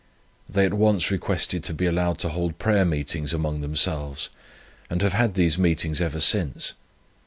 They 0.49 0.65
at 0.65 0.73
once 0.73 1.11
requested 1.11 1.63
to 1.65 1.75
be 1.75 1.85
allowed 1.85 2.17
to 2.21 2.29
hold 2.29 2.57
prayer 2.57 2.85
meetings 2.85 3.33
among 3.33 3.61
themselves, 3.61 4.29
and 4.89 4.99
have 5.03 5.13
had 5.13 5.35
these 5.35 5.59
meetings 5.59 6.01
ever 6.01 6.19
since. 6.19 6.73